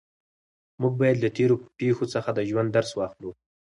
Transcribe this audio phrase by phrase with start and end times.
[0.81, 3.31] موږ باید له تېرو پېښو څخه د ژوند درس واخلو.